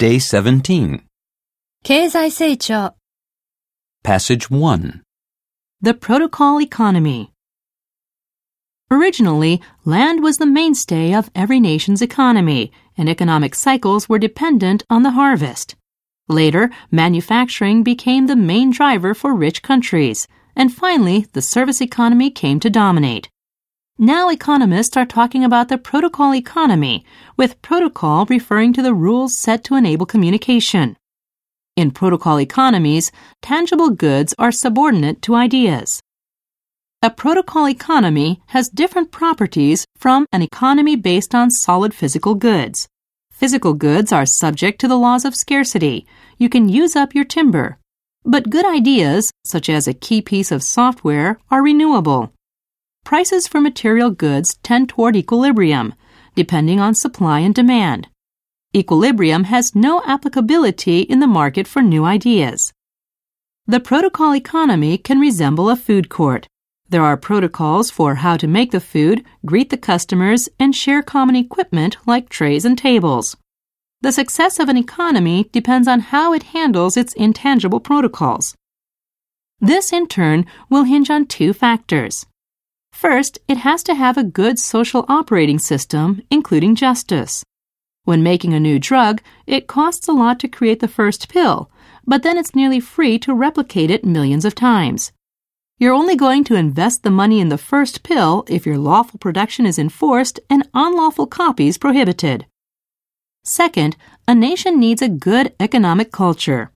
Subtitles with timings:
[0.00, 1.00] Day 17.
[1.82, 2.94] 経済成长
[4.04, 5.02] Passage 1.
[5.82, 7.32] The protocol economy.
[8.90, 15.02] Originally, land was the mainstay of every nation's economy, and economic cycles were dependent on
[15.02, 15.76] the harvest.
[16.28, 22.60] Later, manufacturing became the main driver for rich countries, and finally, the service economy came
[22.60, 23.29] to dominate.
[24.03, 27.05] Now economists are talking about the protocol economy,
[27.37, 30.97] with protocol referring to the rules set to enable communication.
[31.75, 33.11] In protocol economies,
[33.43, 36.01] tangible goods are subordinate to ideas.
[37.03, 42.87] A protocol economy has different properties from an economy based on solid physical goods.
[43.31, 46.07] Physical goods are subject to the laws of scarcity.
[46.39, 47.77] You can use up your timber.
[48.25, 52.33] But good ideas, such as a key piece of software, are renewable.
[53.03, 55.93] Prices for material goods tend toward equilibrium,
[56.35, 58.07] depending on supply and demand.
[58.73, 62.71] Equilibrium has no applicability in the market for new ideas.
[63.67, 66.47] The protocol economy can resemble a food court.
[66.87, 71.35] There are protocols for how to make the food, greet the customers, and share common
[71.35, 73.35] equipment like trays and tables.
[74.01, 78.55] The success of an economy depends on how it handles its intangible protocols.
[79.59, 82.25] This, in turn, will hinge on two factors.
[82.91, 87.43] First, it has to have a good social operating system, including justice.
[88.03, 91.69] When making a new drug, it costs a lot to create the first pill,
[92.05, 95.11] but then it's nearly free to replicate it millions of times.
[95.77, 99.65] You're only going to invest the money in the first pill if your lawful production
[99.65, 102.45] is enforced and unlawful copies prohibited.
[103.43, 106.71] Second, a nation needs a good economic culture.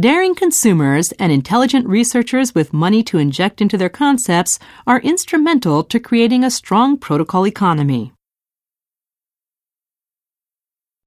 [0.00, 6.00] Daring consumers and intelligent researchers with money to inject into their concepts are instrumental to
[6.00, 8.14] creating a strong protocol economy.